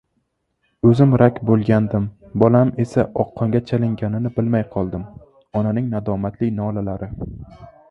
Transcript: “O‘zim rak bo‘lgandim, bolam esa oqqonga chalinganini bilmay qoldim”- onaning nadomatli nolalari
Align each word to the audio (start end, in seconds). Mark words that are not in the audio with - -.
“O‘zim 0.91 1.11
rak 1.21 1.35
bo‘lgandim, 1.49 2.07
bolam 2.45 2.71
esa 2.85 3.05
oqqonga 3.25 3.63
chalinganini 3.73 4.33
bilmay 4.41 4.67
qoldim”- 4.73 5.07
onaning 5.63 5.95
nadomatli 5.95 6.53
nolalari 6.61 7.15